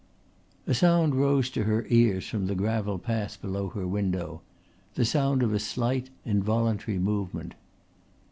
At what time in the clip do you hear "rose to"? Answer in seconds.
1.13-1.65